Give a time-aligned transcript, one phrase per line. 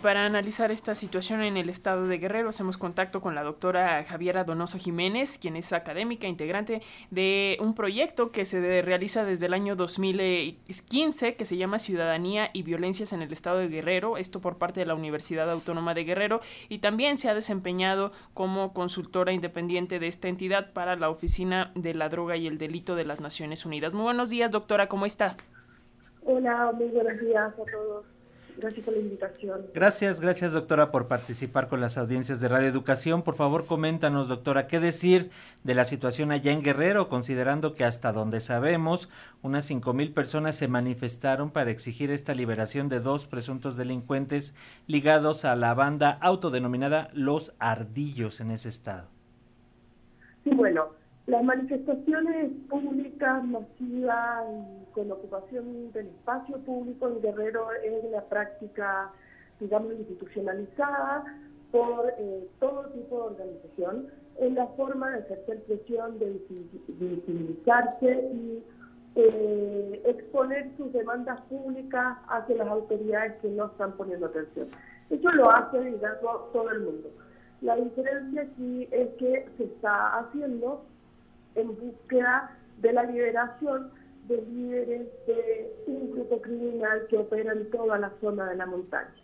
[0.00, 4.44] Para analizar esta situación en el estado de Guerrero, hacemos contacto con la doctora Javiera
[4.44, 9.74] Donoso Jiménez, quien es académica, integrante de un proyecto que se realiza desde el año
[9.74, 14.78] 2015, que se llama Ciudadanía y Violencias en el estado de Guerrero, esto por parte
[14.78, 20.06] de la Universidad Autónoma de Guerrero, y también se ha desempeñado como consultora independiente de
[20.06, 23.94] esta entidad para la Oficina de la Droga y el Delito de las Naciones Unidas.
[23.94, 25.36] Muy buenos días, doctora, ¿cómo está?
[26.24, 28.17] Hola, muy buenos días a todos.
[28.58, 29.66] Gracias por la invitación.
[29.72, 33.22] Gracias, gracias doctora por participar con las audiencias de Radio Educación.
[33.22, 35.30] Por favor, coméntanos, doctora, qué decir
[35.62, 39.08] de la situación allá en Guerrero, considerando que hasta donde sabemos,
[39.42, 44.56] unas cinco mil personas se manifestaron para exigir esta liberación de dos presuntos delincuentes
[44.88, 49.06] ligados a la banda autodenominada Los Ardillos en ese estado.
[50.42, 50.88] Sí, bueno,
[51.28, 59.12] las manifestaciones públicas masivas y con ocupación del espacio público en Guerrero es una práctica,
[59.60, 61.24] digamos, institucionalizada
[61.70, 64.06] por eh, todo tipo de organización.
[64.40, 66.40] Es la forma de ejercer presión, de
[66.88, 68.64] visibilizarse y
[69.16, 74.68] eh, exponer sus demandas públicas hacia las autoridades que no están poniendo atención.
[75.10, 77.10] Eso lo hace, digamos, todo el mundo.
[77.60, 80.86] La diferencia aquí es que se está haciendo
[81.58, 83.90] en búsqueda de la liberación
[84.28, 89.14] de líderes de un grupo criminal que opera en toda la zona de la montaña.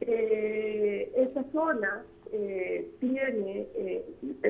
[0.00, 4.04] Eh, esa zona eh, tiene eh,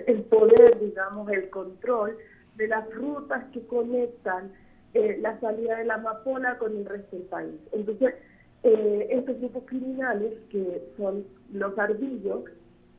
[0.07, 2.17] el poder, digamos, el control
[2.57, 4.53] de las rutas que conectan
[4.95, 7.61] la salida de la amapola con el resto del país.
[7.73, 8.15] Entonces,
[8.63, 12.45] estos grupos criminales, que son los ardillos,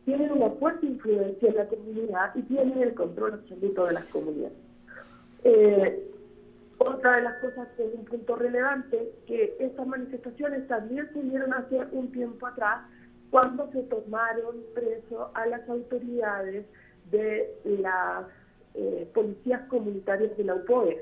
[0.05, 4.57] tienen una fuerte influencia en la comunidad y tienen el control absoluto de las comunidades.
[5.43, 6.11] Eh,
[6.77, 11.53] otra de las cosas que es un punto relevante, que estas manifestaciones también se dieron
[11.53, 12.81] hace un tiempo atrás
[13.31, 16.65] cuando se tomaron preso a las autoridades
[17.11, 18.25] de las
[18.75, 21.01] eh, policías comunitarias de la UPOE,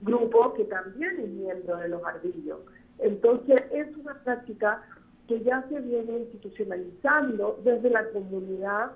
[0.00, 2.60] grupo que también es miembro de los ardillos.
[2.98, 4.82] Entonces es una práctica
[5.28, 8.92] que ya se viene institucionalizando desde la comunidad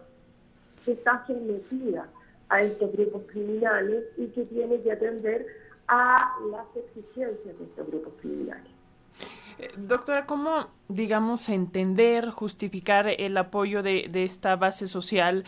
[0.85, 2.09] que está sometida
[2.49, 5.47] a estos grupos criminales y que tiene que atender
[5.87, 8.71] a las exigencias de estos grupos criminales.
[9.59, 15.45] Eh, doctora, ¿cómo, digamos, entender, justificar el apoyo de, de esta base social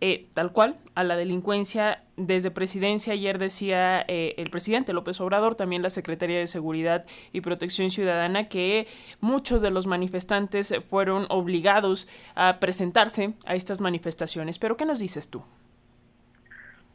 [0.00, 3.12] eh, tal cual a la delincuencia desde presidencia.
[3.12, 8.48] Ayer decía eh, el presidente López Obrador, también la Secretaría de Seguridad y Protección Ciudadana,
[8.48, 8.86] que
[9.20, 14.58] muchos de los manifestantes fueron obligados a presentarse a estas manifestaciones.
[14.58, 15.42] Pero, ¿qué nos dices tú?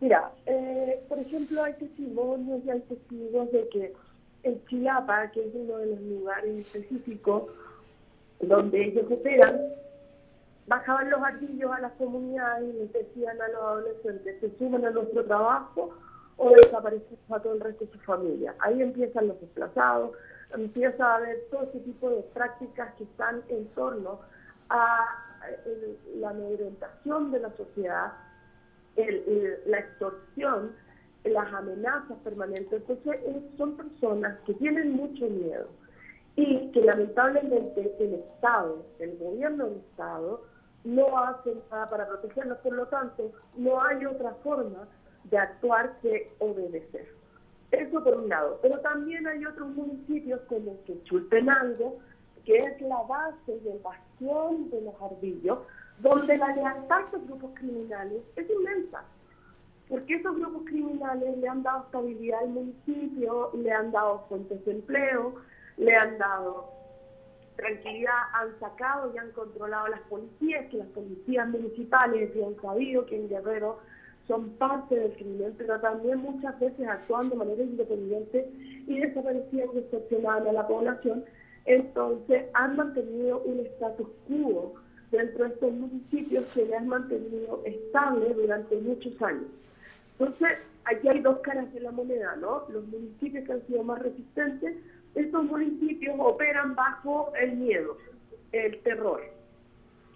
[0.01, 3.93] Mira, eh, por ejemplo, hay testimonios y hay testigos de que
[4.43, 7.43] en Chilapa, que es uno de los lugares específicos
[8.41, 9.59] donde ellos operan,
[10.67, 14.91] bajaban los ardillos a las comunidades y les decían a los adolescentes, se suman a
[14.91, 15.91] nuestro trabajo
[16.37, 18.55] o desaparecen a todo el resto de su familia.
[18.59, 20.11] Ahí empiezan los desplazados,
[20.53, 24.19] empieza a haber todo ese tipo de prácticas que están en torno
[24.69, 25.05] a
[26.15, 28.13] la amedrentación de la sociedad,
[28.95, 30.71] la extorsión,
[31.23, 32.71] las amenazas permanentes.
[32.71, 33.19] Entonces
[33.57, 35.65] son personas que tienen mucho miedo
[36.35, 40.41] y que lamentablemente el Estado, el gobierno del Estado,
[40.85, 44.87] no hacen nada para protegerlos, por lo tanto, no hay otra forma
[45.25, 47.13] de actuar que obedecer.
[47.71, 48.57] Eso por un lado.
[48.61, 51.97] Pero también hay otros municipios como Quechultenango,
[52.45, 55.59] que es la base del bastión de los ardillos,
[55.99, 59.03] donde la lealtad de los grupos criminales es inmensa.
[59.89, 64.71] Porque esos grupos criminales le han dado estabilidad al municipio, le han dado fuentes de
[64.71, 65.35] empleo,
[65.77, 66.69] le han dado
[67.55, 73.05] tranquilidad han sacado y han controlado las policías, que las policías municipales y han sabido
[73.05, 73.79] que en Guerrero
[74.27, 78.49] son parte del crimen, pero también muchas veces actúan de manera independiente
[78.87, 81.23] y desaparecían extorsionaban a la población.
[81.65, 84.75] Entonces han mantenido un status quo
[85.11, 89.47] dentro de estos municipios que le han mantenido estable durante muchos años.
[90.17, 92.63] Entonces, aquí hay dos caras de la moneda, ¿no?
[92.69, 94.75] Los municipios que han sido más resistentes
[95.15, 97.97] estos municipios operan bajo el miedo,
[98.51, 99.21] el terror,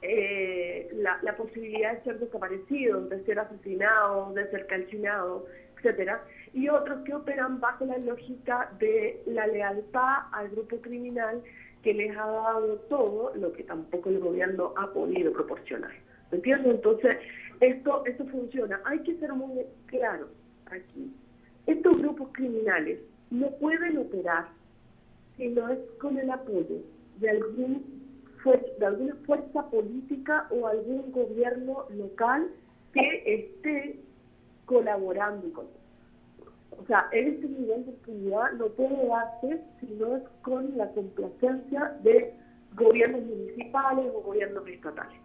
[0.01, 5.45] eh, la, posibilidad de ser desaparecido, de ser asesinado, de ser calcinado,
[5.77, 6.23] etcétera,
[6.53, 11.41] y otros que operan bajo la lógica de la lealtad al grupo criminal
[11.83, 15.91] que les ha dado todo lo que tampoco el gobierno ha podido proporcionar.
[16.31, 16.75] ¿Me entiendes?
[16.75, 17.17] Entonces,
[17.61, 18.81] esto, esto funciona.
[18.85, 20.27] Hay que ser muy claro
[20.65, 21.13] aquí.
[21.67, 22.99] Estos grupos criminales
[23.31, 24.47] no pueden operar
[25.39, 26.83] si no es con el apoyo
[27.17, 27.97] de algún
[28.77, 32.49] de alguna fuerza política o algún gobierno local
[32.93, 33.99] que esté
[34.65, 35.65] colaborando con
[36.71, 41.97] o sea, este nivel de impunidad no puede darse si no es con la complacencia
[42.03, 42.33] de
[42.75, 45.19] gobiernos municipales o gobiernos estatales.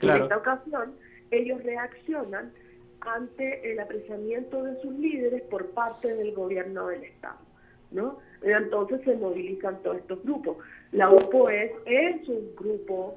[0.00, 0.92] En esta ocasión,
[1.32, 2.52] ellos reaccionan
[3.00, 7.38] ante el apreciamiento de sus líderes por parte del gobierno del Estado.
[7.90, 8.18] ¿no?
[8.42, 10.58] Entonces se movilizan todos estos grupos.
[10.92, 11.72] La UPO es,
[12.28, 13.16] un grupo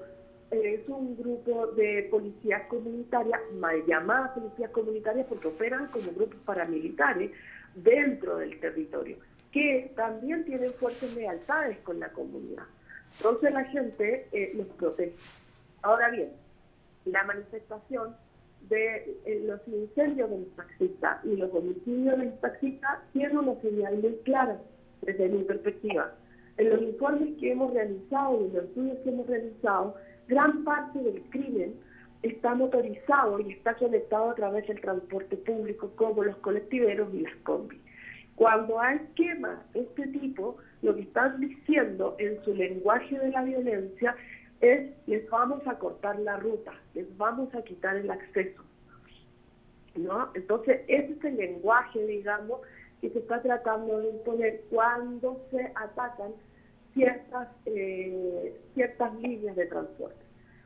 [0.50, 7.32] es un grupo de policías comunitarias, mal llamadas policías comunitarias porque operan como grupos paramilitares
[7.76, 9.16] dentro del territorio,
[9.54, 12.66] que también tienen fuertes lealtades con la comunidad.
[13.18, 15.16] Entonces la gente eh, los protege.
[15.84, 16.32] Ahora bien,
[17.06, 18.16] la manifestación
[18.68, 23.98] de eh, los incendios de los y los homicidios de los taxistas tiene una señal
[24.00, 24.60] muy clara
[25.02, 26.14] desde mi perspectiva.
[26.58, 29.96] En los informes que hemos realizado en los estudios que hemos realizado,
[30.28, 31.74] gran parte del crimen
[32.24, 37.36] está motorizado y está conectado a través del transporte público como los colectiveros y las
[37.38, 37.80] combis.
[38.36, 43.44] Cuando hay quemas de este tipo, lo que están diciendo en su lenguaje de la
[43.44, 44.16] violencia
[44.62, 48.64] es les vamos a cortar la ruta, les vamos a quitar el acceso.
[49.96, 50.30] ¿no?
[50.34, 52.62] Entonces, ese es el lenguaje, digamos,
[53.02, 56.34] que se está tratando de imponer cuando se atacan
[56.94, 60.24] ciertas, eh, ciertas líneas de transporte.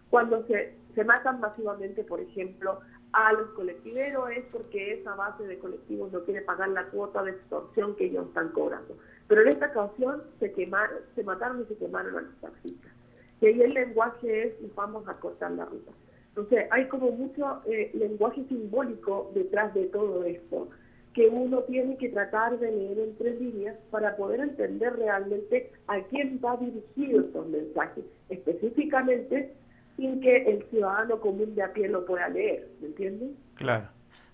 [0.10, 2.80] Cuando se, se matan masivamente, por ejemplo,
[3.14, 7.32] a los colectiveros es porque esa base de colectivos no quiere pagar la cuota de
[7.32, 8.98] extorsión que ellos están cobrando.
[9.28, 12.92] Pero en esta ocasión se quemaron, se mataron y se quemaron a los taxistas.
[13.40, 15.92] Y ahí el lenguaje es vamos a cortar la ruta.
[16.30, 20.68] Entonces hay como mucho eh, lenguaje simbólico detrás de todo esto
[21.16, 26.42] que uno tiene que tratar de leer entre líneas para poder entender realmente a quién
[26.44, 29.54] va dirigido estos mensajes, específicamente
[29.96, 33.30] sin que el ciudadano común de a pie lo pueda leer, ¿me entiendes?
[33.56, 33.88] Claro.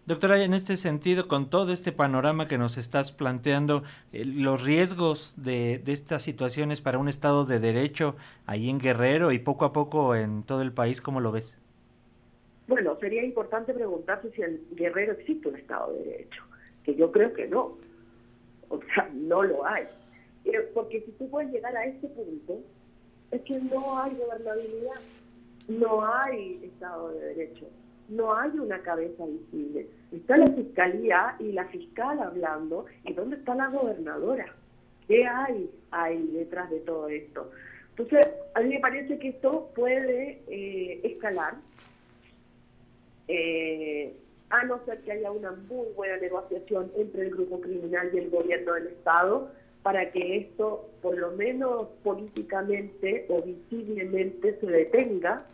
[0.07, 5.35] Doctora, en este sentido, con todo este panorama que nos estás planteando, eh, los riesgos
[5.37, 8.15] de, de, estas situaciones para un Estado de Derecho
[8.47, 11.59] ahí en Guerrero y poco a poco en todo el país, ¿cómo lo ves?
[12.67, 16.43] Bueno, sería importante preguntarse si en Guerrero existe un Estado de Derecho
[16.83, 17.77] que yo creo que no.
[18.69, 19.83] O sea, no lo hay.
[20.45, 22.61] Eh, porque si tú puedes llegar a este punto,
[23.31, 25.01] es que no hay gobernabilidad,
[25.67, 27.67] no hay Estado de Derecho,
[28.09, 29.87] no hay una cabeza visible.
[30.11, 34.45] Está la fiscalía y la fiscal hablando, ¿y dónde está la gobernadora?
[35.07, 37.51] ¿Qué hay ahí detrás de todo esto?
[37.91, 41.55] Entonces, a mí me parece que esto puede eh, escalar.
[43.27, 44.13] Eh,
[44.51, 48.29] a no ser que haya una muy buena negociación entre el grupo criminal y el
[48.29, 49.49] gobierno del Estado
[49.81, 55.45] para que esto, por lo menos políticamente o visiblemente, se detenga,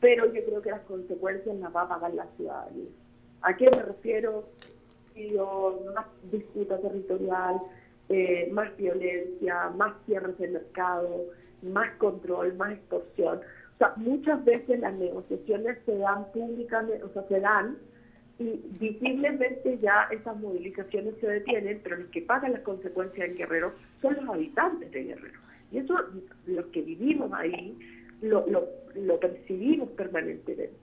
[0.00, 2.90] pero yo creo que las consecuencias las va a pagar la ciudadanía.
[3.42, 4.44] ¿A qué me refiero?
[5.94, 7.60] Más disputa territorial,
[8.08, 11.26] eh, más violencia, más cierres de mercado,
[11.62, 13.38] más control, más extorsión.
[13.38, 17.78] O sea, muchas veces las negociaciones se dan públicamente, o sea, se dan
[18.42, 23.74] y visiblemente ya esas movilizaciones se detienen, pero los que pagan las consecuencias en Guerrero
[24.00, 25.38] son los habitantes de Guerrero.
[25.70, 25.94] Y eso,
[26.46, 27.78] los que vivimos ahí,
[28.20, 30.81] lo, lo, lo percibimos permanentemente.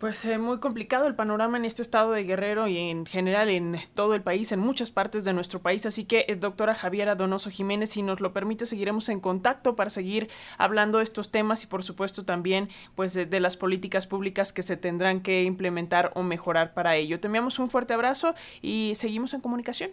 [0.00, 3.76] Pues eh, muy complicado el panorama en este estado de Guerrero y en general en
[3.92, 5.84] todo el país, en muchas partes de nuestro país.
[5.84, 9.90] Así que, eh, doctora Javiera Donoso Jiménez, si nos lo permite, seguiremos en contacto para
[9.90, 14.62] seguir hablando de estos temas y, por supuesto, también pues de, las políticas públicas que
[14.62, 17.20] se tendrán que implementar o mejorar para ello.
[17.20, 19.90] Te enviamos un fuerte abrazo y seguimos en comunicación.